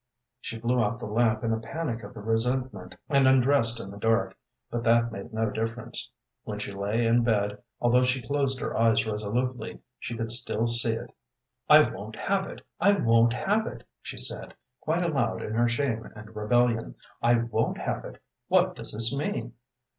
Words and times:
She 0.39 0.57
blew 0.57 0.83
out 0.83 0.97
the 0.99 1.05
lamp 1.05 1.43
in 1.43 1.53
a 1.53 1.59
panic 1.59 2.01
of 2.01 2.15
resentment 2.17 2.95
and 3.07 3.27
undressed 3.27 3.79
in 3.79 3.91
the 3.91 3.99
dark, 3.99 4.35
but 4.71 4.81
that 4.83 5.11
made 5.11 5.31
no 5.31 5.51
difference. 5.51 6.09
When 6.43 6.57
she 6.57 6.71
lay 6.71 7.05
in 7.05 7.23
bed, 7.23 7.61
although 7.79 8.03
she 8.03 8.23
closed 8.25 8.59
her 8.61 8.75
eyes 8.75 9.05
resolutely, 9.05 9.79
she 9.99 10.17
could 10.17 10.31
still 10.31 10.65
see 10.65 10.93
it. 10.93 11.11
"I 11.69 11.87
won't 11.87 12.15
have 12.15 12.47
it; 12.47 12.61
I 12.79 12.93
won't 12.93 13.33
have 13.33 13.67
it," 13.67 13.83
she 14.01 14.17
said, 14.17 14.55
quite 14.79 15.05
aloud 15.05 15.43
in 15.43 15.53
her 15.53 15.69
shame 15.69 16.09
and 16.15 16.35
rebellion. 16.35 16.95
"I 17.21 17.35
won't 17.35 17.77
have 17.77 18.03
it. 18.03 18.19
What 18.47 18.75
does 18.75 18.93
this 18.93 19.15
mean?" 19.15 19.53